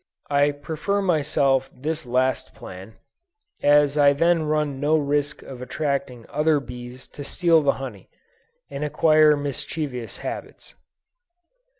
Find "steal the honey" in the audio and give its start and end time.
7.23-8.09